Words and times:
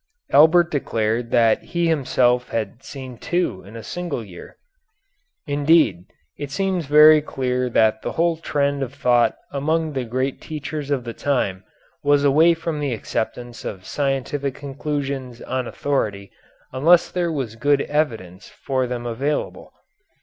Albert 0.31 0.71
declared 0.71 1.29
that 1.29 1.61
he 1.61 1.87
himself 1.87 2.49
had 2.49 2.81
seen 2.81 3.19
two 3.19 3.61
in 3.63 3.75
a 3.75 3.83
single 3.83 4.23
year. 4.25 4.57
Indeed, 5.45 6.05
it 6.39 6.49
seems 6.49 6.87
very 6.87 7.21
clear 7.21 7.69
that 7.69 8.01
the 8.01 8.13
whole 8.13 8.37
trend 8.37 8.81
of 8.81 8.95
thought 8.95 9.35
among 9.51 9.93
the 9.93 10.03
great 10.03 10.41
teachers 10.41 10.89
of 10.89 11.03
the 11.03 11.13
time 11.13 11.63
was 12.03 12.23
away 12.23 12.55
from 12.55 12.79
the 12.79 12.93
acceptance 12.95 13.63
of 13.63 13.85
scientific 13.85 14.55
conclusions 14.55 15.39
on 15.43 15.67
authority 15.67 16.31
unless 16.73 17.11
there 17.11 17.31
was 17.31 17.55
good 17.55 17.81
evidence 17.81 18.49
for 18.49 18.87
them 18.87 19.05
available. 19.05 19.71